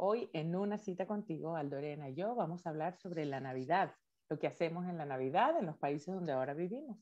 [0.00, 3.92] Hoy en una cita contigo, Aldorena y yo vamos a hablar sobre la Navidad,
[4.30, 6.96] lo que hacemos en la Navidad en los países donde ahora vivimos.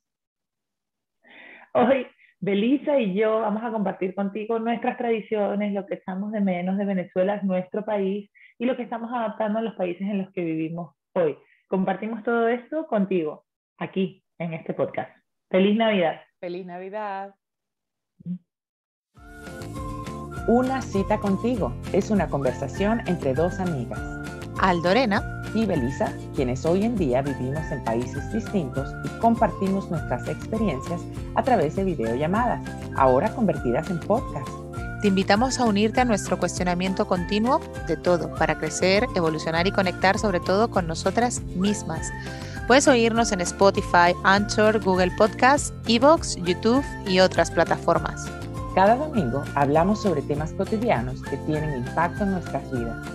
[1.74, 2.06] Hoy,
[2.40, 6.86] Belisa y yo vamos a compartir contigo nuestras tradiciones, lo que echamos de menos de
[6.86, 10.96] Venezuela, nuestro país, y lo que estamos adaptando a los países en los que vivimos
[11.12, 11.36] hoy.
[11.68, 13.44] Compartimos todo esto contigo,
[13.76, 15.14] aquí, en este podcast.
[15.50, 16.22] Feliz Navidad.
[16.40, 17.34] Feliz Navidad.
[20.48, 23.98] Una cita contigo es una conversación entre dos amigas.
[24.60, 31.00] Aldorena y Belisa, quienes hoy en día vivimos en países distintos y compartimos nuestras experiencias
[31.34, 32.60] a través de videollamadas,
[32.96, 34.48] ahora convertidas en podcast.
[35.02, 40.16] Te invitamos a unirte a nuestro cuestionamiento continuo de todo para crecer, evolucionar y conectar
[40.16, 42.12] sobre todo con nosotras mismas.
[42.68, 48.30] Puedes oírnos en Spotify, Anchor, Google Podcasts, Evox, YouTube y otras plataformas.
[48.76, 53.06] Cada domingo hablamos sobre temas cotidianos que tienen impacto en nuestras vidas.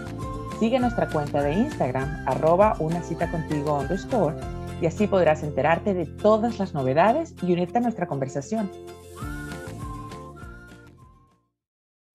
[0.57, 4.36] Sigue nuestra cuenta de Instagram, arroba una cita contigo underscore,
[4.81, 8.71] y así podrás enterarte de todas las novedades y unirte a nuestra conversación.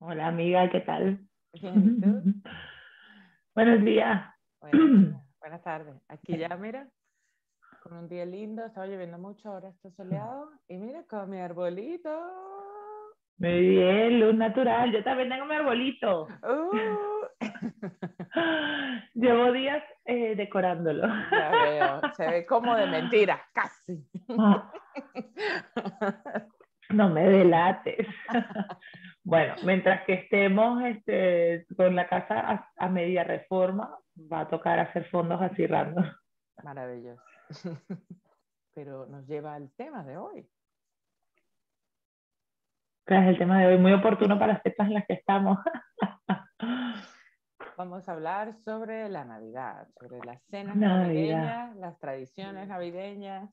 [0.00, 1.24] Hola amiga, ¿qué tal?
[1.52, 2.50] Bien, ¿tú?
[3.54, 4.28] Buenos días.
[4.60, 5.94] Bueno, buenas tardes.
[6.08, 6.88] Aquí ya, mira,
[7.84, 10.50] con un día lindo, estaba lloviendo mucho, ahora está soleado.
[10.66, 12.10] Y mira, con mi arbolito.
[13.38, 14.92] Muy bien, luz natural.
[14.92, 16.26] Yo también tengo mi arbolito.
[16.42, 16.70] Uh,
[19.14, 21.06] Llevo días eh, decorándolo.
[21.30, 24.08] ya veo, se ve como de mentira, casi.
[26.90, 28.06] No me delates.
[29.24, 33.98] Bueno, mientras que estemos este, con la casa a, a media reforma,
[34.32, 36.04] va a tocar hacer fondos así random.
[36.62, 37.20] Maravilloso.
[38.74, 40.48] Pero nos lleva al tema de hoy.
[43.06, 45.58] Es el tema de hoy, muy oportuno para las fechas en las que estamos.
[47.76, 51.02] Vamos a hablar sobre la Navidad, sobre las cenas Navidad.
[51.02, 53.48] navideñas, las tradiciones navideñas,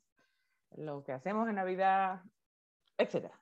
[0.75, 2.21] lo que hacemos en Navidad,
[2.97, 3.39] etcétera.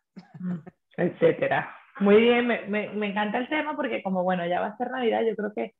[0.97, 1.73] etcétera.
[2.01, 4.91] Muy bien, me, me, me encanta el tema porque como bueno, ya va a ser
[4.91, 5.75] Navidad, yo creo que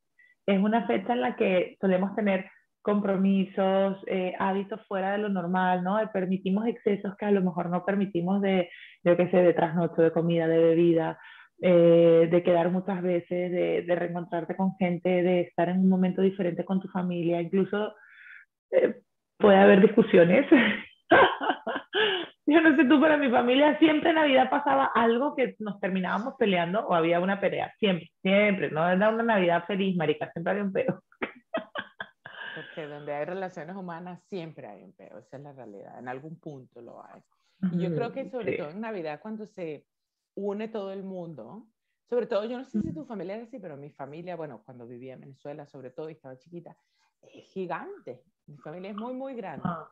[0.45, 2.49] es una fecha en la que solemos tener
[2.81, 5.99] compromisos, eh, hábitos fuera de lo normal, ¿no?
[5.99, 8.69] Eh, Permitimos excesos que a lo mejor no permitimos de,
[9.03, 11.19] yo qué sé, de trasnocho, de comida, de bebida,
[11.61, 16.21] eh, de quedar muchas veces, de, de reencontrarte con gente, de estar en un momento
[16.21, 17.93] diferente con tu familia, incluso
[19.37, 20.45] puede haber discusiones.
[22.45, 26.33] Yo no sé tú, pero mi familia siempre en Navidad pasaba algo que nos terminábamos
[26.37, 27.73] peleando o había una pelea.
[27.79, 28.71] Siempre, siempre.
[28.71, 30.31] No era una Navidad feliz, marica.
[30.31, 31.01] Siempre había un peo.
[32.55, 36.39] Porque donde hay relaciones humanas siempre hay un peo, esa es la realidad, en algún
[36.39, 37.21] punto lo hay.
[37.71, 39.85] Y yo creo que sobre todo en Navidad cuando se
[40.35, 41.67] une todo el mundo,
[42.11, 44.85] sobre todo, yo no sé si tu familia es así, pero mi familia, bueno, cuando
[44.85, 46.75] vivía en Venezuela sobre todo y estaba chiquita,
[47.21, 48.23] es gigante.
[48.47, 49.63] Mi familia es muy, muy grande.
[49.65, 49.87] Ah,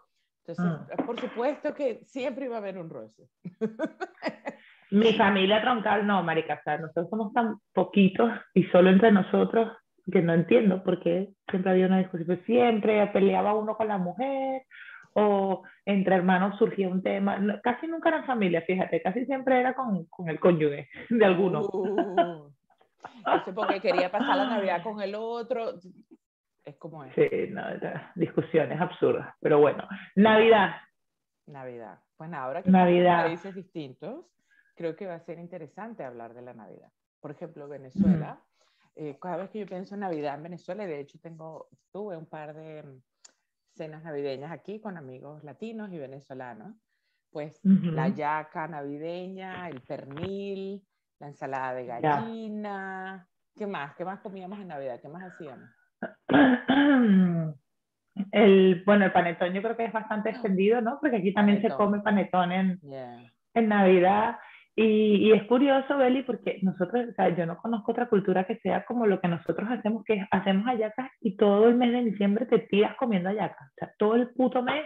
[0.45, 3.29] Entonces, por supuesto que siempre iba a haber un roce.
[4.91, 6.55] Mi familia troncal no, marica.
[6.55, 9.71] O sea, nosotros somos tan poquitos y solo entre nosotros
[10.11, 12.27] que no entiendo por qué siempre había una discusión.
[12.27, 14.63] Pues siempre peleaba uno con la mujer
[15.13, 17.59] o entre hermanos surgía un tema.
[17.63, 19.01] Casi nunca era en familia, fíjate.
[19.01, 21.61] Casi siempre era con, con el cónyuge de alguno.
[21.61, 22.51] Uh,
[23.17, 25.75] entonces, porque quería pasar la Navidad con el otro.
[26.65, 27.13] Es como es.
[27.15, 27.63] Sí, no,
[28.15, 29.33] discusiones absurdas.
[29.39, 30.75] Pero bueno, Navidad.
[31.47, 31.99] Navidad.
[32.17, 33.25] Pues nada, ahora que Navidad.
[33.25, 34.25] países distintos,
[34.75, 36.89] creo que va a ser interesante hablar de la Navidad.
[37.21, 38.39] Por ejemplo, Venezuela.
[38.95, 42.17] Eh, cada vez que yo pienso en Navidad en Venezuela, y de hecho tengo, tuve
[42.17, 43.01] un par de mm,
[43.75, 46.75] cenas navideñas aquí con amigos latinos y venezolanos,
[47.31, 47.91] pues Ujú.
[47.91, 50.83] la yaca navideña, el pernil,
[51.19, 52.01] la ensalada de Ya.
[52.01, 53.27] gallina.
[53.55, 53.95] ¿Qué más?
[53.95, 54.99] ¿Qué más comíamos en Navidad?
[55.01, 55.69] ¿Qué más hacíamos?
[58.31, 60.97] El, bueno, el panetón yo creo que es bastante extendido, ¿no?
[60.99, 61.87] Porque aquí también se Panetón.
[61.87, 63.31] come panetón en, Yeah.
[63.53, 64.37] en Navidad.
[64.81, 68.57] Y, y es curioso, Beli, porque nosotros, o sea, yo no conozco otra cultura que
[68.59, 72.03] sea como lo que nosotros hacemos, que es, hacemos hallacas y todo el mes de
[72.05, 73.67] diciembre te tiras comiendo hallacas.
[73.67, 74.85] O sea, todo el puto mes,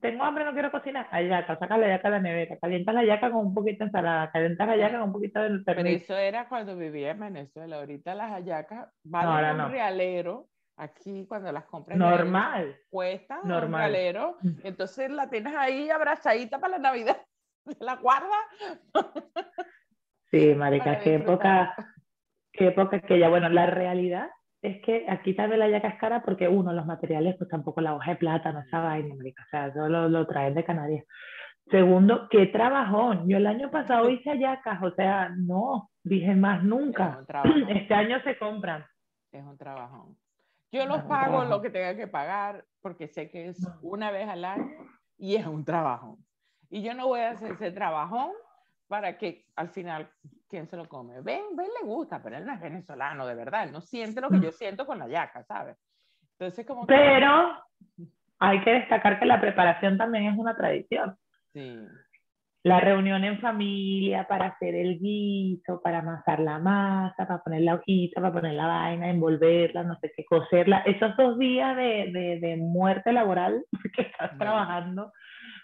[0.00, 3.30] tengo hambre, no quiero cocinar, hallaca, sacas la hallaca de la nevera, calientas la hallaca
[3.30, 6.48] con un poquito de ensalada, calientas la hallaca con un poquito de Pero eso era
[6.48, 7.76] cuando vivía en Venezuela.
[7.76, 9.68] Ahorita las hallacas van No, a un no.
[9.68, 10.46] realero.
[10.78, 12.74] Aquí cuando las compras Normal.
[12.88, 13.80] cuestan a un Normal.
[13.92, 14.38] realero.
[14.42, 17.18] y Entonces la tienes ahí abrazadita para la Navidad.
[17.78, 18.38] La guarda.
[20.30, 21.74] Sí, marica, qué época,
[22.52, 24.28] qué época que ya, bueno, la realidad
[24.62, 27.94] es que aquí también la yaca es cara porque uno, los materiales, pues tampoco la
[27.94, 31.04] hoja de plátano, esa vaina, marica, o sea, eso lo, lo traen de Canarias.
[31.70, 33.28] Segundo, qué trabajón.
[33.28, 37.18] Yo el año pasado hice hallacas, o sea, no, dije más nunca.
[37.20, 37.54] un trabajo.
[37.68, 38.84] Este año se compran.
[39.32, 40.16] es un trabajón.
[40.72, 44.44] Yo los pago lo que tenga que pagar porque sé que es una vez al
[44.44, 44.70] año
[45.18, 46.24] y es un trabajón.
[46.70, 48.30] Y yo no voy a hacer ese trabajón
[48.88, 50.08] para que al final,
[50.48, 51.20] ¿quién se lo come?
[51.20, 53.64] Ven, ven, le gusta, pero él no es venezolano, de verdad.
[53.64, 55.76] Él no siente lo que yo siento con la yaca, ¿sabes?
[56.38, 56.86] Entonces, como...
[56.86, 57.62] Pero
[58.38, 61.16] hay que destacar que la preparación también es una tradición.
[61.52, 61.78] Sí
[62.62, 67.76] la reunión en familia para hacer el guiso, para amasar la masa, para poner la
[67.76, 70.80] hojita, para poner la vaina, envolverla, no sé qué, coserla.
[70.80, 73.64] Esos dos días de, de, de muerte laboral
[73.96, 75.12] que estás trabajando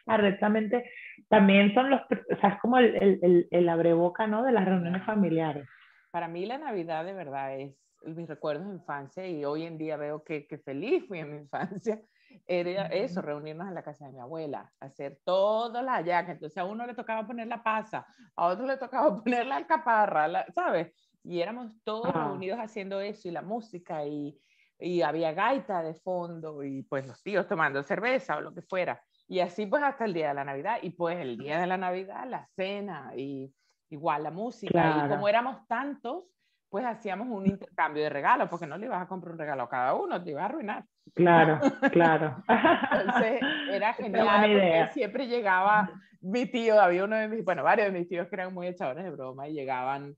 [0.06, 0.90] correctamente,
[1.28, 4.42] también son los, o sea, es como el, el, el, abreboca, ¿no?
[4.42, 5.68] De las reuniones familiares.
[6.10, 9.96] Para mí la Navidad de verdad es mis recuerdos de infancia y hoy en día
[9.96, 12.00] veo que, que feliz fui en mi infancia
[12.46, 16.34] era eso, reunirnos en la casa de mi abuela, hacer todas las hallacas.
[16.34, 18.06] Entonces a uno le tocaba poner la pasa,
[18.36, 20.92] a otro le tocaba poner la alcaparra, ¿sabes?
[21.22, 24.38] Y éramos todos reunidos haciendo eso y la música y,
[24.78, 29.02] y había gaita de fondo y pues los tíos tomando cerveza o lo que fuera.
[29.28, 31.76] Y así pues hasta el día de la Navidad y pues el día de la
[31.76, 33.52] Navidad la cena y
[33.90, 35.05] igual la música.
[35.05, 36.25] Y como éramos tantos,
[36.69, 39.69] pues hacíamos un intercambio de regalos, porque no le ibas a comprar un regalo a
[39.69, 40.84] cada uno, te ibas a arruinar.
[41.14, 41.61] Claro,
[41.93, 42.43] claro.
[42.93, 43.40] Entonces
[43.70, 45.90] era genial, porque siempre llegaba
[46.20, 49.05] mi tío, había uno de mis, bueno, varios de mis tíos que eran muy echadores
[49.05, 50.17] de broma y llegaban,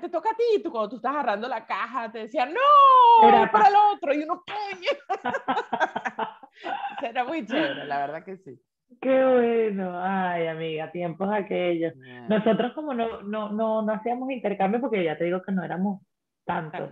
[0.00, 3.50] te toca a ti, tú, cuando tú estás agarrando la caja, te decían, no, era
[3.50, 4.90] para el otro, y uno, coño.
[7.02, 8.58] era muy chévere, la verdad que sí.
[9.02, 11.94] Qué bueno, ay amiga, tiempos aquellos.
[12.28, 16.00] Nosotros como no, no, no, no hacíamos intercambio porque ya te digo que no éramos
[16.46, 16.90] tantos,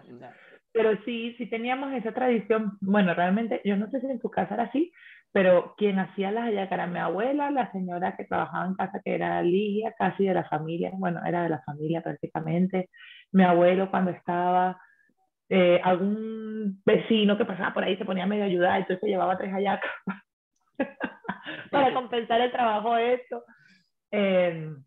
[0.72, 4.54] pero sí, sí teníamos esa tradición, bueno, realmente yo no sé si en tu casa
[4.54, 4.92] era así,
[5.32, 9.14] pero quien hacía las hallacas era mi abuela, la señora que trabajaba en casa que
[9.14, 12.88] era Ligia, casi de la familia, bueno, era de la familia prácticamente,
[13.32, 14.80] mi abuelo cuando estaba,
[15.48, 19.52] eh, algún vecino que pasaba por ahí se ponía medio a ayudar, entonces llevaba tres
[19.52, 19.90] hallacas
[21.70, 23.44] para compensar el trabajo esto.
[24.10, 24.82] Em,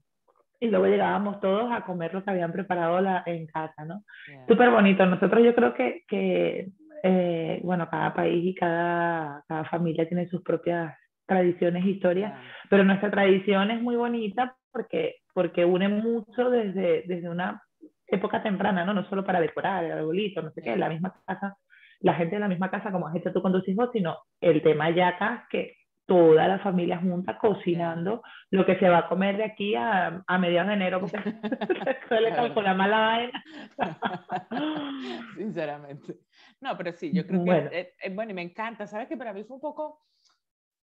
[0.59, 4.03] y luego llegábamos todos a comer lo que habían preparado la, en casa, ¿no?
[4.47, 5.05] Súper bonito.
[5.05, 6.69] Nosotros yo creo que, que
[7.03, 12.33] eh, bueno, cada país y cada, cada, familia tiene sus propias tradiciones, historias,
[12.69, 17.61] pero nuestra tradición es muy bonita porque, porque une mucho desde, desde una
[18.07, 18.93] época temprana, ¿no?
[18.93, 21.57] No solo para decorar el arbolito, no sé qué, la misma casa,
[21.99, 24.61] la gente en la misma casa, como has hecho tú con tus hijos, sino el
[24.61, 25.75] tema yacas que
[26.09, 30.37] toda la familia junta cocinando lo que se va a comer de aquí a, a
[30.39, 31.17] mediados de enero, porque
[31.83, 33.43] se suele calcular mala vaina.
[35.37, 36.15] Sinceramente.
[36.61, 39.43] No, pero sí, yo creo que, es, bueno, y me encanta, ¿sabes que Para mí
[39.43, 40.05] fue un poco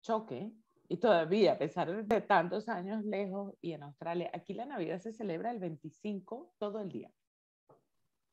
[0.02, 0.52] choque,
[0.88, 5.12] y todavía, a pesar de tantos años lejos y en Australia, aquí la Navidad se
[5.12, 7.10] celebra el 25 todo el día,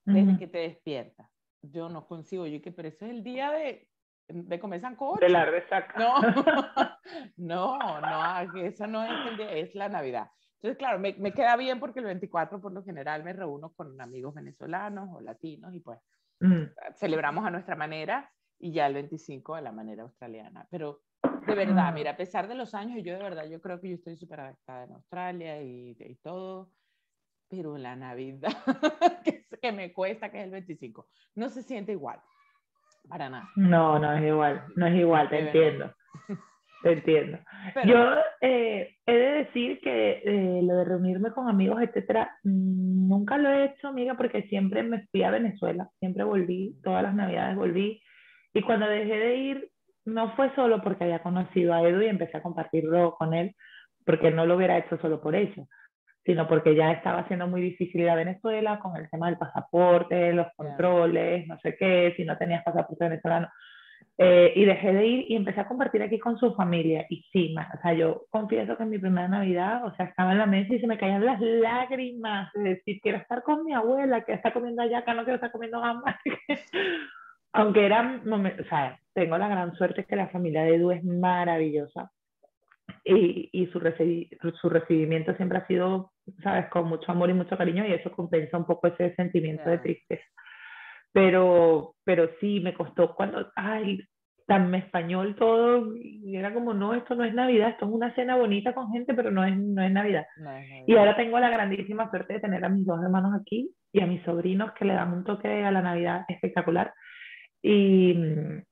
[0.03, 1.29] desde que te despiertas.
[1.61, 3.89] Yo no consigo, yo que, pero eso es el día de
[4.29, 5.19] de comer sancocho.
[5.19, 5.97] De la resaca.
[5.97, 6.19] No,
[7.37, 10.29] no, no, eso no es el día, es la Navidad.
[10.55, 13.99] Entonces, claro, me, me, queda bien porque el 24 por lo general me reúno con
[13.99, 15.99] amigos venezolanos o latinos y pues
[16.39, 16.63] mm.
[16.95, 20.67] celebramos a nuestra manera y ya el 25 a la manera australiana.
[20.69, 21.01] Pero
[21.45, 21.95] de verdad, mm.
[21.95, 24.41] mira, a pesar de los años, yo de verdad, yo creo que yo estoy súper
[24.41, 26.71] adaptada en Australia y, y, todo,
[27.49, 28.51] pero la Navidad,
[29.23, 32.21] que, que me cuesta, que es el 25, no se siente igual
[33.07, 33.49] para nada.
[33.55, 35.93] No, no es igual, no es igual, te entiendo.
[36.27, 36.33] Te
[36.83, 37.39] entiendo.
[37.85, 43.49] Yo eh, he de decir que eh, lo de reunirme con amigos, etcétera, nunca lo
[43.49, 48.01] he hecho, amiga, porque siempre me fui a Venezuela, siempre volví, todas las navidades volví.
[48.53, 49.71] Y cuando dejé de ir,
[50.05, 53.55] no fue solo porque había conocido a Edu y empecé a compartirlo con él,
[54.05, 55.67] porque no lo hubiera hecho solo por eso,
[56.25, 60.33] sino porque ya estaba siendo muy difícil ir a Venezuela con el tema del pasaporte,
[60.33, 63.49] los controles, no sé qué, si no tenías pasaporte venezolano.
[64.21, 67.05] Eh, y dejé de ir y empecé a compartir aquí con su familia.
[67.09, 70.39] Y sí, o sea, yo confieso que en mi primera Navidad, o sea, estaba en
[70.39, 74.25] la mesa y se me caían las lágrimas de decir, quiero estar con mi abuela,
[74.25, 76.15] que está comiendo allá, que no quiero estar comiendo gambas.
[77.53, 82.11] Aunque era, o sea, tengo la gran suerte que la familia de Edu es maravillosa
[83.03, 83.79] y, y su,
[84.61, 86.11] su, recibimiento siempre ha sido,
[86.43, 89.79] ¿sabes?, con mucho amor y mucho cariño y eso compensa un poco ese sentimiento de
[89.79, 90.23] tristeza.
[91.11, 93.99] Pero, pero sí, me costó cuando, ay,
[94.45, 98.35] tan español todo, y era como, no, esto no es Navidad, esto es una cena
[98.35, 100.25] bonita con gente, pero no es, no es Navidad.
[100.37, 100.85] No es Navidad.
[100.87, 104.07] Y ahora tengo la grandísima suerte de tener a mis dos hermanos aquí y a
[104.07, 106.93] mis sobrinos que le dan un toque a la Navidad espectacular
[107.61, 108.15] y,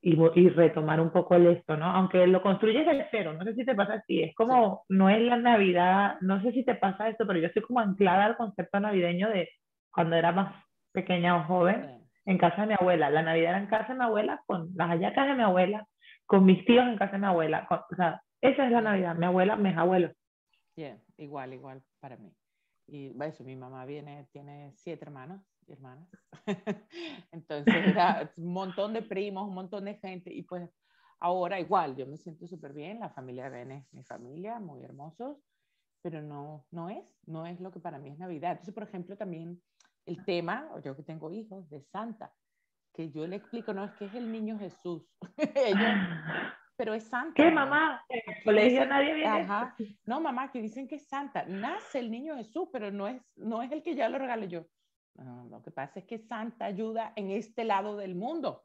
[0.02, 1.86] y, retomar un poco el esto, ¿no?
[1.86, 5.22] Aunque lo construyes de cero, no sé si te pasa así, es como, no es
[5.22, 8.80] la Navidad, no sé si te pasa esto, pero yo estoy como anclada al concepto
[8.80, 9.50] navideño de
[9.92, 10.64] cuando era más
[10.94, 11.97] pequeña o joven,
[12.28, 13.10] en casa de mi abuela.
[13.10, 15.88] La Navidad era en casa de mi abuela, con las hallacas de mi abuela,
[16.26, 17.68] con mis tíos en casa de mi abuela.
[17.72, 20.12] o sea, esa es la Navidad, mi abuela, mis abuelos.
[20.76, 22.36] Bien, igual, igual para mí.
[22.86, 26.08] Y eso, mi mamá viene, tiene siete hermanos y hermanas.
[27.32, 30.32] Entonces era un montón de primos, un montón de gente.
[30.34, 30.70] Y pues
[31.20, 33.00] ahora igual, yo me siento súper bien.
[33.00, 35.38] La familia Ben es mi familia, muy hermosos.
[36.02, 38.52] Pero no, no es, no es lo que para mí es Navidad.
[38.52, 39.62] Entonces, por ejemplo, también
[40.08, 42.34] el tema, yo que tengo hijos, de Santa,
[42.94, 45.04] que yo le explico, no, es que es el niño Jesús.
[46.78, 47.34] pero es Santa.
[47.36, 48.04] ¿Qué, mamá?
[48.08, 49.30] En el colegio nadie viene.
[49.30, 49.76] Ajá.
[50.06, 51.44] No, mamá, que dicen que es Santa.
[51.46, 54.66] Nace el niño Jesús, pero no es, no es el que ya lo regalé yo.
[55.50, 58.64] lo que pasa es que Santa ayuda en este lado del mundo,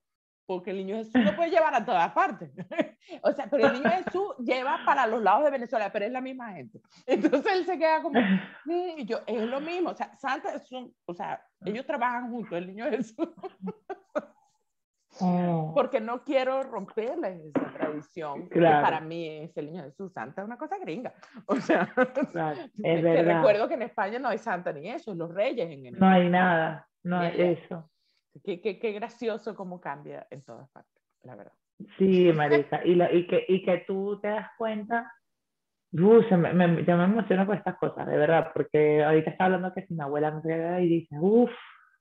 [0.53, 2.51] porque el niño Jesús lo puede llevar a todas partes.
[3.23, 6.21] o sea, pero el niño Jesús lleva para los lados de Venezuela, pero es la
[6.21, 6.81] misma gente.
[7.07, 8.21] Entonces él se queda como,
[8.67, 9.91] mm", y yo, es lo mismo.
[9.91, 13.29] O sea, Santa es un, o sea, ellos trabajan juntos, el niño Jesús.
[15.21, 15.73] Oh.
[15.75, 20.13] Porque no quiero romperles esa tradición que para mí es el niño Jesús.
[20.13, 21.13] Santa es una cosa gringa.
[21.47, 23.37] O sea, es verdad.
[23.37, 26.29] recuerdo que en España no hay Santa ni eso, los reyes en el No hay
[26.29, 27.92] nada, no hay eso.
[28.45, 31.53] Qué, qué, qué, gracioso cómo cambia en todas partes, la verdad.
[31.99, 35.13] Sí, Marisa, y, lo, y, que, y que tú te das cuenta,
[35.93, 39.45] uh, se me, me, yo me emociono con estas cosas, de verdad, porque ahorita está
[39.47, 41.51] hablando que si mi abuela me queda y dice, uff,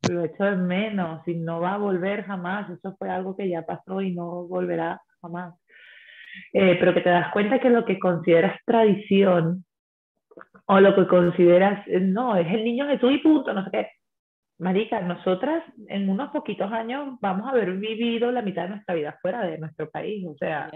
[0.10, 3.64] lo hecho de menos y no va a volver jamás, eso fue algo que ya
[3.64, 5.56] pasó y no volverá jamás.
[6.54, 9.66] Eh, pero que te das cuenta que lo que consideras tradición
[10.66, 13.88] o lo que consideras, eh, no, es el niño Jesús y punto, no sé qué.
[14.62, 19.18] Marica, nosotras en unos poquitos años vamos a haber vivido la mitad de nuestra vida
[19.20, 20.70] fuera de nuestro país, o sea.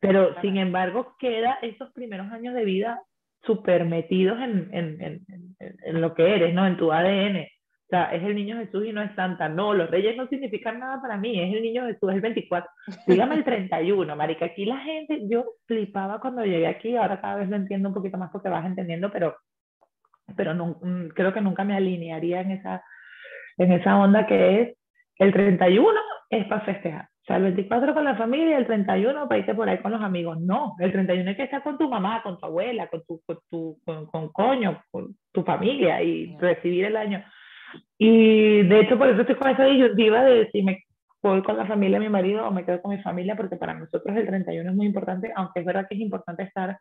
[0.00, 3.00] Pero sin embargo, queda esos primeros años de vida
[3.46, 6.66] súper metidos en, en, en, en, lo que eres, ¿no?
[6.66, 7.36] En tu ADN.
[7.36, 9.48] O sea, es el niño Jesús y no es Santa.
[9.48, 12.68] No, los reyes no significan nada para mí, es el niño Jesús, es el 24.
[13.06, 14.46] Dígame el 31, marica.
[14.46, 18.18] Aquí la gente, yo flipaba cuando llegué aquí, ahora cada vez lo entiendo un poquito
[18.18, 19.36] más porque vas entendiendo, pero,
[20.36, 22.82] pero no, mm, creo que nunca me alinearía en esa,
[23.58, 24.76] en esa onda que es
[25.18, 26.00] el 31
[26.30, 27.04] es para festejar.
[27.04, 30.02] O sea, el 24 con la familia, el 31 para irte por ahí con los
[30.02, 30.38] amigos.
[30.40, 33.38] No, el 31 es que estar con tu mamá, con tu abuela, con tu, con,
[33.50, 37.24] tu, con, coño, con tu familia y recibir el año.
[37.96, 40.84] Y de hecho, por eso estoy con esa disyuntiva de si me
[41.22, 43.72] voy con la familia de mi marido o me quedo con mi familia, porque para
[43.72, 46.78] nosotros el 31 es muy importante, aunque es verdad que es importante estar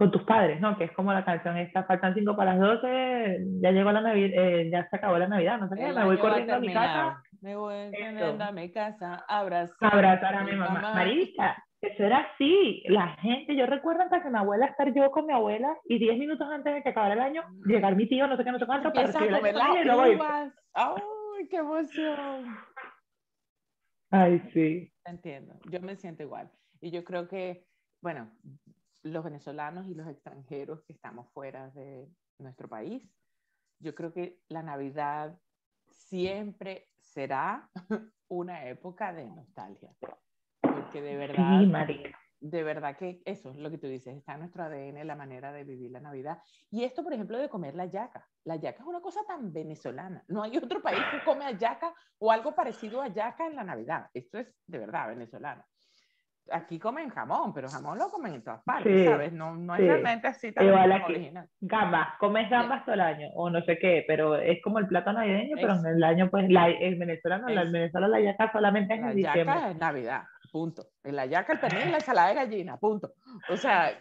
[0.00, 0.78] con tus padres, ¿no?
[0.78, 4.30] Que es como la canción esta, faltan cinco para las 12, ya llegó la Navidad,
[4.32, 7.22] eh, ya se acabó la Navidad, no sé qué, me voy corriendo a, mi casa.
[7.42, 10.72] Me voy corriendo a mi casa, abrazar, abrazar a mi mamá.
[10.72, 10.94] mamá.
[10.94, 15.26] Marisa, eso era así, la gente, yo recuerdo hasta que mi abuela estar yo con
[15.26, 17.68] mi abuela y diez minutos antes de que acabara el año, mm.
[17.68, 21.56] llegar mi tío, no sé qué, no sé cuánto, para recibir el año ¡Ay, qué
[21.56, 22.56] emoción!
[24.10, 24.90] Ay, sí.
[25.04, 26.50] Entiendo, yo me siento igual.
[26.80, 27.66] Y yo creo que,
[28.00, 28.30] bueno,
[29.02, 33.08] los venezolanos y los extranjeros que estamos fuera de nuestro país,
[33.78, 35.38] yo creo que la Navidad
[35.88, 37.70] siempre será
[38.28, 39.94] una época de nostalgia.
[40.60, 41.96] Porque de verdad,
[42.40, 45.52] de verdad que eso es lo que tú dices, está en nuestro ADN la manera
[45.52, 46.42] de vivir la Navidad.
[46.70, 48.28] Y esto, por ejemplo, de comer la yaca.
[48.44, 50.24] La yaca es una cosa tan venezolana.
[50.28, 54.08] No hay otro país que come yaca o algo parecido a yaca en la Navidad.
[54.14, 55.64] Esto es de verdad venezolano
[56.50, 59.32] aquí comen jamón, pero jamón lo comen en todas partes, ¿sabes?
[59.32, 61.48] No, no es realmente así tan original.
[61.60, 65.12] Gambas, comes gambas todo el año, o no sé qué, pero es como el plato
[65.12, 68.94] navideño, pero en el año, pues, la, el venezolano, la, en Venezuela la yaca solamente
[68.94, 69.44] es en diciembre.
[69.44, 70.86] La yaca es Navidad, punto.
[71.04, 73.12] En la yaca, el pernil la ensalada de gallina, punto.
[73.48, 73.92] O sea,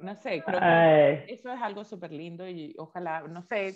[0.00, 3.74] no sé, creo que eso es algo súper lindo y ojalá, no sé,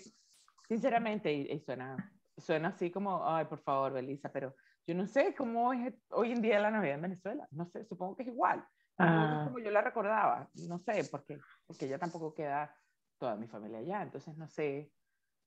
[0.69, 1.97] sinceramente, y, y, suena,
[2.37, 4.55] suena así como, ay, por favor, Belisa, pero
[4.87, 7.47] yo no sé cómo es hoy en día la Navidad en Venezuela.
[7.51, 8.65] No sé, supongo que es igual.
[8.99, 9.45] Ah.
[9.47, 10.49] Como yo la recordaba.
[10.69, 12.75] No sé, porque, porque ya tampoco queda
[13.19, 14.03] toda mi familia allá.
[14.03, 14.91] Entonces no sé,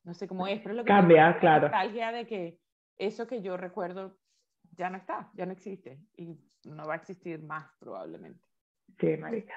[0.03, 0.61] no sé cómo es.
[0.61, 1.67] Pero lo que Cambia, claro.
[1.67, 2.59] La nostalgia de que
[2.97, 4.17] eso que yo recuerdo
[4.71, 5.99] ya no está, ya no existe.
[6.17, 8.47] Y no va a existir más probablemente.
[8.99, 9.53] Sí, marica.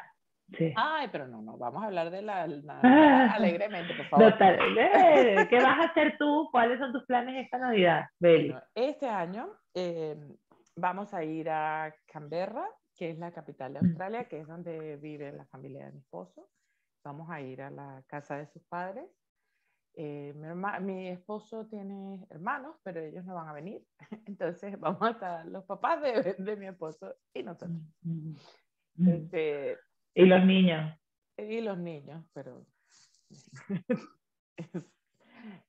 [0.56, 0.72] Sí.
[0.76, 2.44] Ay, pero no, no, vamos a hablar de la,
[3.34, 4.34] alegremente, por favor.
[4.40, 6.48] Eh, ¿Qué vas a hacer tú?
[6.50, 8.54] ¿Cuáles son tus planes esta Navidad, Beli?
[8.74, 10.16] este año eh,
[10.76, 15.32] vamos a ir a Canberra, que es la capital de Australia, que es donde vive
[15.32, 16.48] la familia de mi esposo.
[17.04, 19.06] Vamos a ir a la casa de sus padres.
[19.94, 23.84] Eh, mi, mi, esposo tiene hermanos, pero ellos no van a venir.
[24.26, 27.80] Entonces vamos a estar los papás de, de mi esposo y nosotros.
[29.06, 29.76] Este,
[30.14, 30.98] y los niños.
[31.36, 32.66] Y los niños, pero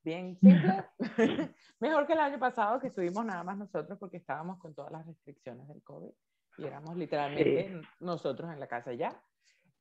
[0.10, 0.84] bien simple.
[1.80, 5.06] Mejor que el año pasado que estuvimos nada más nosotros porque estábamos con todas las
[5.06, 6.12] restricciones del COVID
[6.58, 9.10] y éramos literalmente nosotros en la casa ya.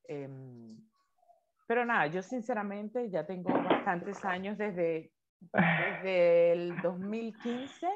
[0.04, 0.68] Em,
[1.66, 5.12] pero nada, yo sinceramente ya tengo bastantes años desde,
[5.52, 7.88] desde el 2015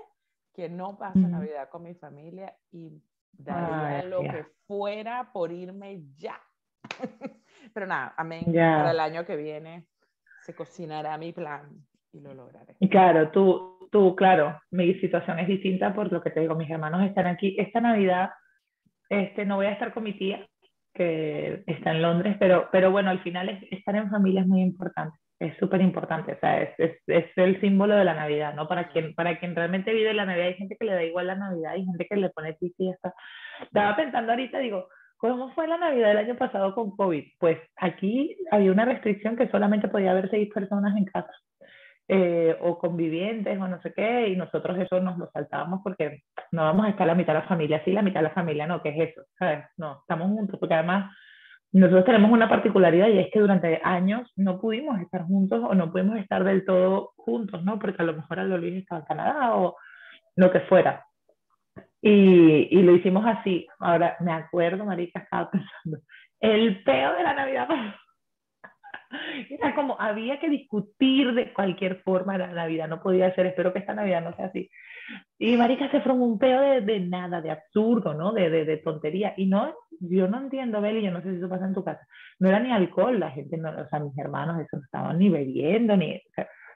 [0.52, 6.38] que no paso Navidad con mi familia y daría lo que fuera por irme ya.
[7.72, 8.44] Pero nada, amén.
[8.52, 9.86] Para el año que viene
[10.42, 12.74] se cocinará mi plan y lo lograré.
[12.80, 16.70] Y claro, tú, tú, claro, mi situación es distinta por lo que te digo, mis
[16.70, 17.56] hermanos están aquí.
[17.58, 18.30] Esta Navidad,
[19.08, 20.46] este, no voy a estar con mi tía,
[20.94, 25.16] que está en Londres, pero, pero bueno, al final estar en familia es muy importante,
[25.38, 28.68] es súper importante, o sea, es, es, es, el símbolo de la Navidad, ¿no?
[28.68, 31.36] Para quien, para quien realmente vive la Navidad, hay gente que le da igual la
[31.36, 33.14] Navidad, hay gente que le pone triste y ya está.
[33.62, 34.88] Estaba pensando ahorita, digo,
[35.22, 37.24] ¿Cómo fue la Navidad del año pasado con COVID?
[37.38, 41.30] Pues aquí había una restricción que solamente podía haber seis personas en casa,
[42.08, 46.62] eh, o convivientes, o no sé qué, y nosotros eso nos lo saltábamos porque no
[46.64, 48.82] vamos a estar la mitad de la familia, sí, la mitad de la familia, no,
[48.82, 49.22] ¿qué es eso?
[49.38, 49.64] ¿Sabes?
[49.76, 51.14] No, estamos juntos, porque además
[51.72, 55.90] nosotros tenemos una particularidad y es que durante años no pudimos estar juntos o no
[55.90, 57.78] pudimos estar del todo juntos, ¿no?
[57.78, 59.76] Porque a lo mejor Aldo Luis estaba en Canadá o
[60.36, 61.06] lo que fuera.
[62.02, 63.66] Y, y, lo hicimos así.
[63.78, 65.98] Ahora me acuerdo, Marica, estaba pensando,
[66.40, 67.68] el peo de la Navidad
[69.50, 73.80] Era como, había que discutir de cualquier forma la Navidad, no podía ser, espero que
[73.80, 74.70] esta Navidad no sea así.
[75.38, 78.32] Y Marica se formó un peo de, de nada, de absurdo, ¿no?
[78.32, 79.34] De, de, de, tontería.
[79.36, 82.06] Y no, yo no entiendo, Beli, yo no sé si eso pasa en tu casa.
[82.38, 85.28] No era ni alcohol, la gente, no, o sea, mis hermanos, eso no estaban ni
[85.28, 86.20] bebiendo, ni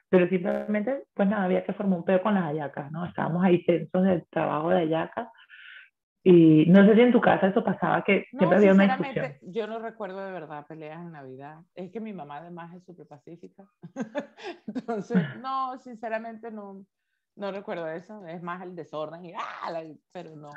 [0.09, 3.05] pero simplemente, pues nada, había que formar un pedo con las ayacas, ¿no?
[3.05, 5.27] Estábamos ahí tensos del trabajo de ayacas.
[6.29, 9.37] Y no sé si en tu casa eso pasaba, que siempre había una discusión.
[9.43, 11.59] Yo no recuerdo de verdad peleas en Navidad.
[11.73, 13.63] Es que mi mamá además es súper pacífica.
[14.67, 16.85] Entonces, no, sinceramente no,
[17.37, 18.27] no recuerdo eso.
[18.27, 19.71] Es más el desorden y ¡ah!
[20.11, 20.49] pero no.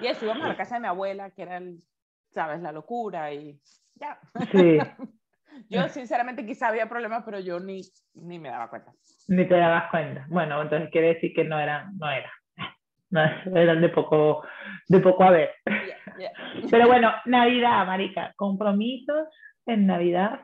[0.00, 1.82] Y eso, íbamos a la casa de mi abuela, que era, el,
[2.30, 2.62] ¿sabes?
[2.62, 3.60] La locura y
[3.96, 4.18] ya.
[4.52, 4.78] Sí.
[5.68, 7.82] Yo sinceramente quizá había problemas, pero yo ni,
[8.14, 8.94] ni me daba cuenta.
[9.28, 10.24] Ni te dabas cuenta.
[10.30, 12.32] Bueno, entonces quiere decir que no eran, no era.
[13.54, 14.42] Eran de poco,
[14.88, 15.50] de poco a ver.
[16.70, 19.28] Pero bueno, Navidad, Marica, compromisos
[19.66, 20.40] en Navidad,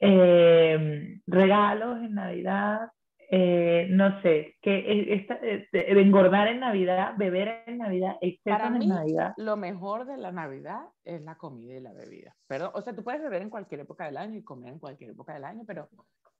[0.00, 2.90] eh, regalos en Navidad,
[3.28, 8.86] eh, no sé, que esta, eh, engordar en Navidad, beber en Navidad, Para en mí,
[8.86, 9.34] Navidad.
[9.36, 12.36] Lo mejor de la Navidad es la comida y la bebida.
[12.46, 15.10] Perdón, o sea, tú puedes beber en cualquier época del año y comer en cualquier
[15.10, 15.88] época del año, pero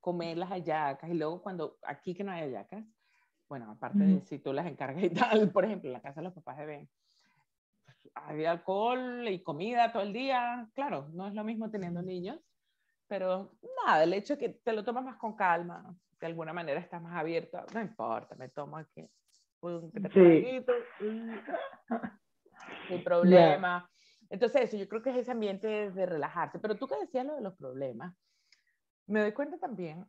[0.01, 2.85] comer las hallacas y luego cuando aquí que no hay hallacas,
[3.49, 6.25] bueno, aparte de si tú las encargas y tal, por ejemplo, en la casa de
[6.25, 6.89] los papás de Ben,
[8.15, 12.41] había alcohol y comida todo el día, claro, no es lo mismo teniendo niños,
[13.07, 13.53] pero
[13.85, 17.03] nada, el hecho de que te lo tomas más con calma, de alguna manera estás
[17.03, 19.09] más abierto, no importa, me tomo aquí
[19.61, 20.65] un sí.
[22.89, 23.89] sin problema.
[24.29, 26.59] Entonces eso, yo creo que es ese ambiente de relajarse.
[26.59, 28.15] Pero tú que decías lo de los problemas,
[29.07, 30.05] me doy cuenta también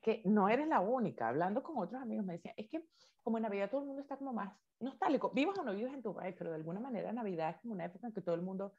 [0.00, 1.28] que no eres la única.
[1.28, 2.84] Hablando con otros amigos me decían, es que
[3.22, 5.30] como en Navidad todo el mundo está como más nostálgico.
[5.30, 7.84] Vivas o no vivas en tu país, pero de alguna manera Navidad es como una
[7.84, 8.74] época en que todo el mundo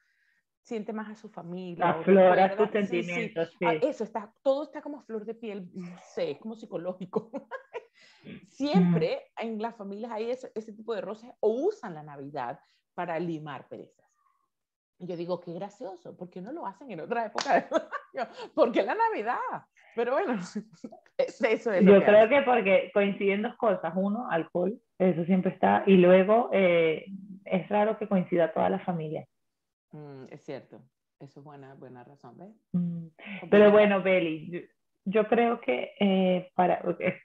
[0.61, 1.89] siente más a su familia.
[1.89, 6.31] Aflora tus sentimientos, sí, ah, eso, está, todo está como flor de piel, no sé,
[6.31, 7.31] es como psicológico.
[8.47, 12.59] Siempre en las familias hay ese, ese, tipo de rosas o usan la Navidad
[12.93, 14.08] para limar perezas.
[14.99, 17.63] Yo digo, qué gracioso, ¿por qué no lo hacen en otra época del
[18.13, 18.29] año?
[18.53, 19.63] Porque la Navidad.
[19.95, 20.33] Pero bueno,
[21.17, 21.85] eso es.
[21.85, 23.93] Yo creo que porque coinciden dos cosas.
[23.95, 25.83] Uno, alcohol, eso siempre está.
[25.85, 27.05] Y luego, eh,
[27.45, 29.25] es raro que coincida toda la familia.
[29.91, 30.81] Mm, es cierto,
[31.19, 32.55] eso es buena, buena razón, ¿ves?
[32.73, 33.07] Mm,
[33.49, 34.69] pero bueno, Beli,
[35.05, 37.15] yo, creo que eh, para, es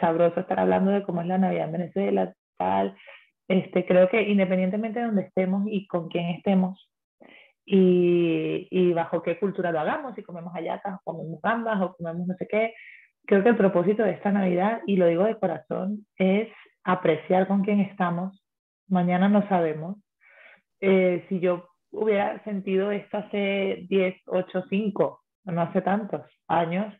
[0.00, 2.96] sabroso estar hablando de cómo es la Navidad en Venezuela, tal.
[3.48, 6.89] Este, creo que independientemente de donde estemos y con quién estemos,
[7.72, 12.26] y, y, bajo qué cultura lo hagamos, si comemos hallacas, o comemos gambas, o comemos
[12.26, 12.74] no sé qué,
[13.24, 16.48] creo que el propósito de esta Navidad, y lo digo de corazón, es
[16.82, 18.44] apreciar con quién estamos.
[18.88, 19.98] Mañana no sabemos.
[20.80, 26.92] Eh, si yo hubiera sentido esto hace 10, 8, 5, no hace tantos años,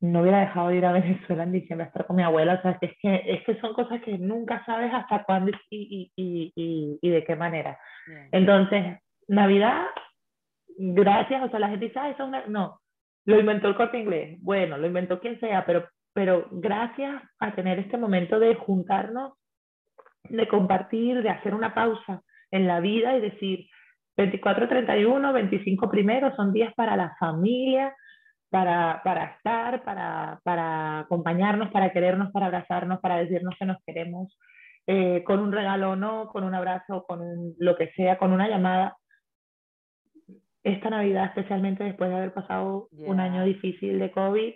[0.00, 2.54] no hubiera dejado de ir a Venezuela en diciembre a estar con mi abuela.
[2.54, 6.52] O sea, es que, es que son cosas que nunca sabes hasta cuándo y, y,
[6.56, 7.78] y, y de qué manera.
[8.30, 8.96] Entonces,
[9.28, 9.86] Navidad,
[10.76, 12.46] gracias, o sea, la gente dice, ah, eso es una...
[12.46, 12.80] No,
[13.24, 14.38] lo inventó el corte inglés.
[14.42, 19.34] Bueno, lo inventó quien sea, pero, pero gracias a tener este momento de juntarnos,
[20.24, 23.66] de compartir, de hacer una pausa en la vida y decir,
[24.16, 27.94] 24, 31, 25 primero son días para la familia,
[28.50, 34.38] para, para estar, para, para acompañarnos, para querernos, para abrazarnos, para decirnos que nos queremos,
[34.86, 38.32] eh, con un regalo o no, con un abrazo, con un, lo que sea, con
[38.32, 38.96] una llamada.
[40.64, 44.54] Esta Navidad, especialmente después de haber pasado un año difícil de COVID,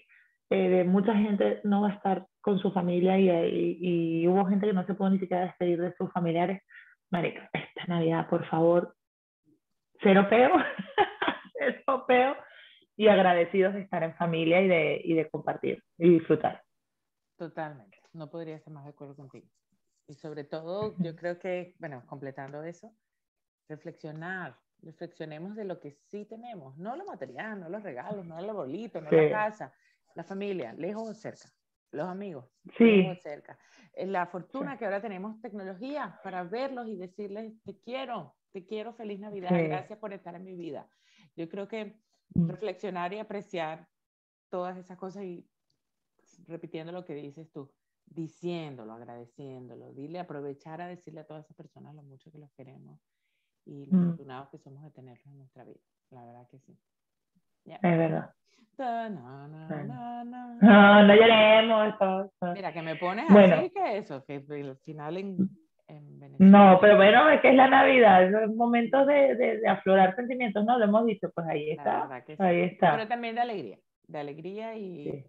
[0.51, 3.79] eh, de mucha gente no va a estar con su familia y, y,
[4.23, 6.63] y, hubo gente que no se pudo ni siquiera despedir de sus familiares.
[7.11, 8.95] Marica, esta Navidad, por favor,
[10.01, 10.51] cero peo,
[11.59, 12.37] cero peo
[12.97, 16.63] y agradecidos de estar en familia y de, y de compartir y disfrutar.
[17.37, 19.49] Totalmente, no podría estar más de acuerdo contigo.
[20.09, 22.93] Y sobre todo, yo creo que, bueno, completando eso,
[23.69, 28.49] reflexionar, reflexionemos de lo que sí tenemos, no lo material, no los regalos, no el
[28.49, 29.73] arbolito, no la casa,
[30.15, 31.51] la familia, lejos o cerca,
[31.93, 32.85] los amigos, sí.
[32.85, 33.59] lejos o cerca.
[33.95, 38.93] Eh, la fortuna que ahora tenemos tecnología para verlos y decirles, te quiero, te quiero,
[38.95, 40.89] feliz Navidad, gracias por estar en mi vida.
[41.37, 42.01] Yo creo que
[42.35, 42.49] mm.
[42.49, 43.89] reflexionar y apreciar
[44.49, 45.49] todas esas cosas y
[46.47, 47.73] repitiendo lo que dices tú,
[48.05, 53.01] diciéndolo, agradeciendo,lo dile, aprovechar a decirle a todas esas personas lo mucho que los queremos
[53.67, 54.05] y lo mm.
[54.05, 55.81] afortunados que somos de tenerlos en nuestra vida.
[56.11, 56.77] La verdad que sí.
[57.65, 58.31] Es verdad.
[58.79, 61.95] No, no, no, no, no lloremos.
[62.55, 63.57] Mira, que me pones bueno.
[63.57, 65.37] así que eso, que al final en,
[65.89, 66.59] en Venezuela.
[66.73, 70.65] No, pero bueno, es que es la Navidad, es momento de, de, de, aflorar sentimientos,
[70.65, 70.79] ¿no?
[70.79, 72.09] Lo hemos dicho, pues ahí está.
[72.39, 72.93] Ahí está.
[72.93, 75.25] Pero también de alegría, de alegría y,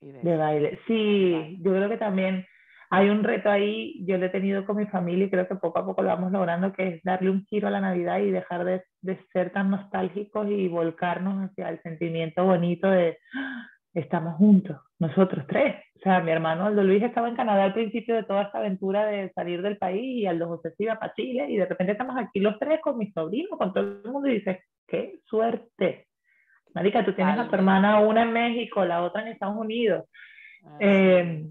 [0.00, 0.78] de, baile.
[0.86, 2.44] Sí, yo creo que también
[2.90, 5.78] hay un reto ahí, yo lo he tenido con mi familia y creo que poco
[5.78, 8.64] a poco lo vamos logrando, que es darle un giro a la Navidad y dejar
[8.64, 13.68] de, de ser tan nostálgicos y volcarnos hacia el sentimiento bonito de ¡Ah!
[13.94, 15.76] estamos juntos, nosotros tres.
[15.96, 19.06] O sea, mi hermano Aldo Luis estaba en Canadá al principio de toda esta aventura
[19.06, 22.16] de salir del país y Aldo José se iba para Chile y de repente estamos
[22.18, 26.08] aquí los tres con mis sobrinos, con todo el mundo y dices, qué suerte.
[26.74, 30.04] Marica, tú tienes a tu hermana una en México, la otra en Estados Unidos.
[30.64, 31.46] Ah, eh,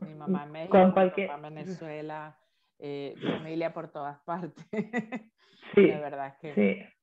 [0.00, 1.28] mi mamá en México, con cualquier...
[1.28, 2.38] mi en Venezuela,
[2.78, 4.66] eh, familia por todas partes.
[5.74, 6.54] sí, la verdad es que...
[6.54, 6.94] Sí.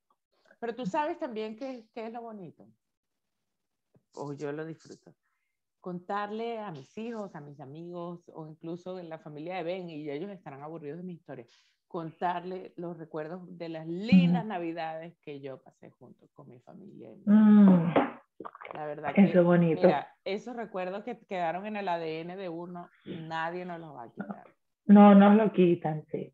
[0.60, 2.66] Pero tú sabes también qué, qué es lo bonito,
[4.14, 5.14] o yo lo disfruto.
[5.82, 10.10] Contarle a mis hijos, a mis amigos, o incluso en la familia de Ben, y
[10.10, 11.46] ellos estarán aburridos de mi historia
[11.96, 17.10] contarle los recuerdos de las lindas navidades que yo pasé junto con mi familia.
[17.26, 17.94] Mm.
[18.74, 19.82] La verdad que, Eso es bonito.
[19.84, 24.12] Mira, esos recuerdos que quedaron en el ADN de uno, nadie nos los va a
[24.12, 24.44] quitar.
[24.88, 26.34] No, nos lo quitan, sí.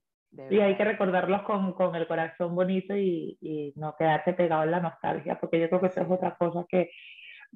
[0.50, 4.72] Y hay que recordarlos con, con el corazón bonito y, y, no quedarse pegado en
[4.72, 6.90] la nostalgia, porque yo creo que eso es otra cosa que,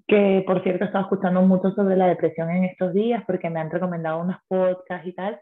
[0.08, 3.62] que, por cierto, he estado escuchando mucho sobre la depresión en estos días, porque me
[3.62, 5.40] han recomendado unos podcasts y tal,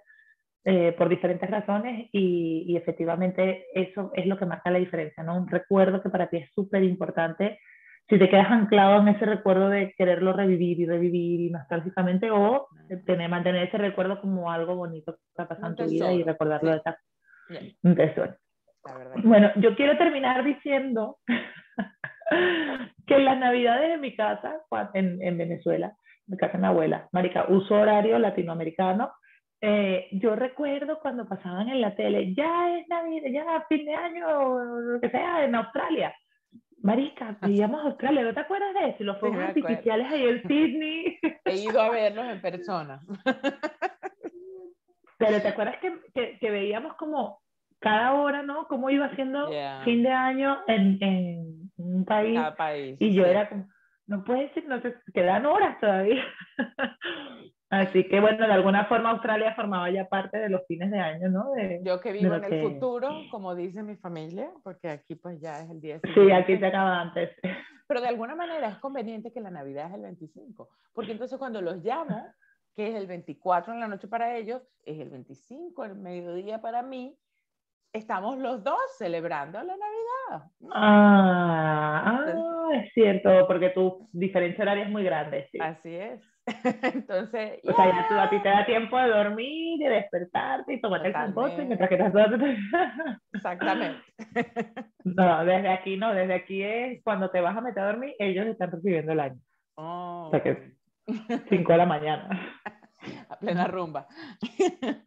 [0.65, 5.35] eh, por diferentes razones y, y, efectivamente eso es lo que marca la diferencia, ¿no?
[5.35, 7.59] Un recuerdo que para ti es súper importante,
[8.09, 12.67] si te quedas anclado en ese recuerdo de quererlo revivir y revivir y nostálgicamente o
[13.05, 16.71] tener, mantener ese recuerdo como algo bonito que está pasando en tu vida y recordarlo
[16.71, 16.97] de esa...
[17.83, 18.35] Un tesoro.
[19.23, 21.17] Bueno, yo quiero terminar diciendo
[23.07, 24.61] que en las navidades en mi casa,
[24.93, 25.95] en, en Venezuela,
[26.27, 29.11] mi casa de mi abuela, marica, uso horario latinoamericano,
[29.65, 34.59] eh, yo recuerdo cuando pasaban en la tele, ya es Navidad, ya fin de año,
[34.59, 36.13] lo que sea, en Australia.
[36.83, 39.03] Marica, vivíamos a Australia, ¿no te acuerdas de eso?
[39.03, 41.17] Los fuegos artificiales ahí en Sydney.
[41.45, 43.01] He ido a verlos en persona.
[45.17, 47.41] Pero ¿te acuerdas que, que, veíamos como
[47.79, 48.67] cada hora, ¿no?
[48.67, 49.49] Cómo iba haciendo
[49.85, 52.37] fin de año en, en un país.
[52.57, 52.97] país.
[52.99, 53.69] Y yo era como,
[54.07, 56.25] no puede ser, no sé, quedan horas todavía.
[57.73, 61.27] Así que bueno, de alguna forma Australia formaba ya parte de los fines de año,
[61.29, 61.51] ¿no?
[61.53, 65.59] De, Yo que vivo en el futuro, como dice mi familia, porque aquí pues ya
[65.59, 67.31] es el día Sí, aquí se acaba antes.
[67.87, 71.63] Pero de alguna manera es conveniente que la Navidad es el 25, porque entonces cuando
[71.63, 72.23] los llamo,
[72.75, 76.83] que es el 24 en la noche para ellos, es el 25 el mediodía para
[76.83, 77.17] mí,
[77.91, 80.51] estamos los dos celebrando la Navidad.
[80.71, 85.47] Ah, ah es cierto, porque tu diferencia horaria es muy grande.
[85.51, 85.57] Sí.
[85.59, 86.32] Así es.
[86.83, 90.81] Entonces, o sea, ya tú, a ti te da tiempo de dormir, de despertarte y
[90.81, 92.13] tomar el compote mientras que estás
[93.33, 94.01] Exactamente.
[95.05, 98.47] No, desde aquí no, desde aquí es cuando te vas a meter a dormir, ellos
[98.47, 99.39] están recibiendo el año.
[99.75, 100.27] Oh.
[100.27, 100.75] O sea que
[101.49, 102.29] 5 de la mañana.
[103.29, 104.07] A plena rumba.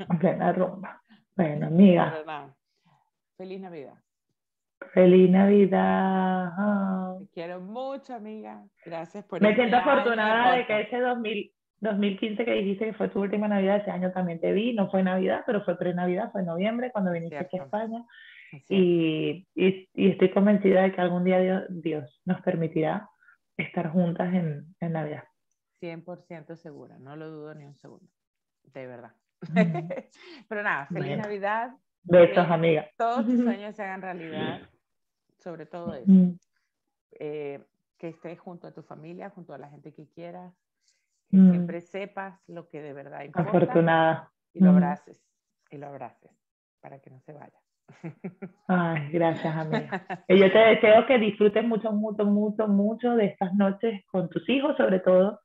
[0.07, 1.03] A plena rumba.
[1.35, 2.55] Bueno, amiga.
[3.39, 3.95] Feliz Navidad.
[4.93, 7.19] Feliz Navidad.
[7.19, 8.65] Te quiero mucho, amiga.
[8.85, 13.21] Gracias por Me siento afortunada de que ese 2000, 2015 que dijiste que fue tu
[13.21, 14.75] última Navidad, ese año también te vi.
[14.75, 18.05] No fue Navidad, pero fue pre-Navidad, fue noviembre cuando viniste aquí a España.
[18.69, 23.11] Y, y, y, estoy convencida de que algún día Dios, Dios, nos permitirá
[23.57, 25.25] estar juntas en, en Navidad.
[25.83, 28.09] 100% segura, no lo dudo ni un segundo,
[28.63, 29.13] de verdad.
[30.49, 31.73] Pero nada, feliz Navidad.
[32.07, 32.89] Besos, amiga.
[32.97, 34.61] Todos tus sueños se hagan realidad,
[35.39, 36.13] sobre todo eso.
[37.19, 37.61] Eh,
[37.99, 40.55] que estés junto a tu familia, junto a la gente que quieras,
[41.31, 43.49] que siempre sepas lo que de verdad importa.
[43.49, 44.33] Afortunada.
[44.53, 45.23] Y lo abraces,
[45.71, 46.31] y lo abraces,
[46.81, 47.59] para que no se vaya.
[48.69, 50.25] Ay, gracias, amiga.
[50.29, 54.49] Y yo te deseo que disfrutes mucho, mucho, mucho, mucho de estas noches con tus
[54.49, 55.41] hijos, sobre todo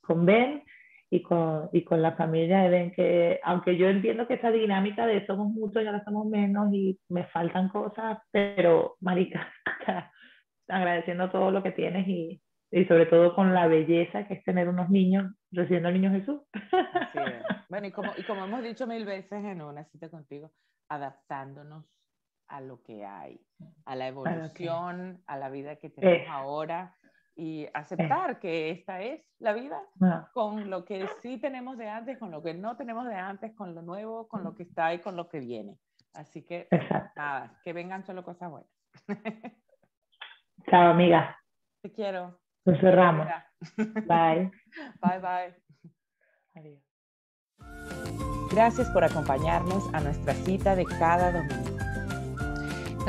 [0.00, 0.64] con Ben
[1.12, 5.26] y con, y con la familia Ben, que aunque yo entiendo que esa dinámica de
[5.26, 9.52] somos muchos y ahora somos menos y me faltan cosas, pero, marica,
[10.68, 14.68] agradeciendo todo lo que tienes y, y sobre todo con la belleza que es tener
[14.68, 16.40] unos niños recibiendo al niño Jesús.
[17.68, 20.50] Bueno, y como, y como hemos dicho mil veces en una cita contigo,
[20.88, 21.84] adaptándonos
[22.48, 23.40] a lo que hay,
[23.84, 26.96] a la evolución, a la vida que tenemos ahora
[27.40, 29.80] y aceptar que esta es la vida
[30.34, 33.74] con lo que sí tenemos de antes, con lo que no tenemos de antes, con
[33.74, 35.78] lo nuevo, con lo que está y con lo que viene.
[36.12, 36.68] Así que
[37.16, 38.70] nada, que vengan solo cosas buenas.
[40.70, 41.34] Chao, amiga.
[41.80, 42.38] Te quiero.
[42.66, 43.26] Nos cerramos.
[43.78, 44.50] Bye.
[45.00, 45.56] Bye, bye.
[46.56, 46.82] Adiós.
[48.52, 51.79] Gracias por acompañarnos a nuestra cita de cada domingo.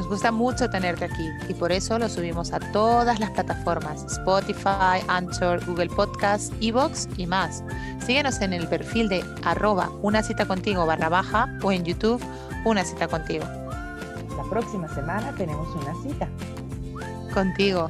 [0.02, 4.98] Nos gusta mucho tenerte aquí y por eso lo subimos a todas las plataformas, Spotify,
[5.08, 7.64] Anchor, Google Podcast, Evox y más.
[8.04, 12.20] Síguenos en el perfil de arroba una cita contigo barra baja o en YouTube
[12.66, 13.46] una cita contigo.
[13.46, 16.28] La próxima semana tenemos una cita.
[17.32, 17.88] Contigo.